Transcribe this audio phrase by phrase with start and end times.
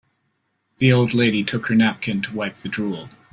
[0.77, 3.11] The old lady took her napkin to wipe the drool.